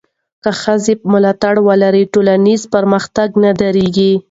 که 0.43 0.51
ښځې 0.61 0.93
ملاتړ 1.11 1.55
ولري، 1.67 2.03
ټولنیز 2.13 2.61
پرمختګ 2.73 3.29
نه 3.43 3.51
درېږي. 3.61 4.11